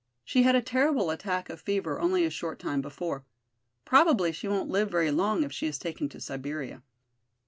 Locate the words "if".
5.43-5.51